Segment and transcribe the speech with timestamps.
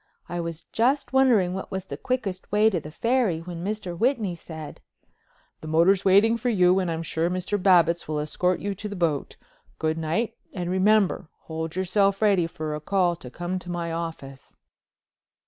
[0.27, 3.95] I was just wondering what was the quickest way to the Ferry when Mr.
[3.95, 4.81] Whitney said:
[5.61, 7.61] "The motor's waiting for you and I'm sure Mr.
[7.61, 9.35] Babbitts will escort you to the boat.
[9.77, 14.57] Good night and remember—hold yourself ready for a call to come to my office."